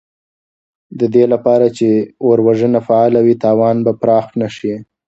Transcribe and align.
د 0.99 1.01
دې 1.13 1.25
لپاره 1.33 1.67
چې 1.77 1.89
اور 2.25 2.37
وژنه 2.47 2.79
فعاله 2.87 3.19
وي، 3.25 3.35
تاوان 3.43 3.77
به 3.85 3.93
پراخ 4.01 4.27
نه 4.41 4.49
شي. 4.57 4.73